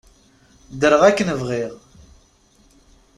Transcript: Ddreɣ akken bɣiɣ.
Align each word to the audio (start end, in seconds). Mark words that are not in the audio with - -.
Ddreɣ 0.71 1.01
akken 1.09 1.29
bɣiɣ. 1.41 1.73